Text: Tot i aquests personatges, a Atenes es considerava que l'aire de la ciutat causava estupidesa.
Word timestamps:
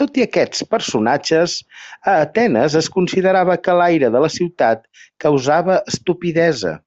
Tot 0.00 0.16
i 0.20 0.22
aquests 0.24 0.64
personatges, 0.74 1.54
a 2.12 2.16
Atenes 2.24 2.76
es 2.82 2.90
considerava 2.96 3.58
que 3.68 3.78
l'aire 3.82 4.12
de 4.16 4.24
la 4.28 4.32
ciutat 4.40 4.86
causava 5.26 5.78
estupidesa. 5.94 6.78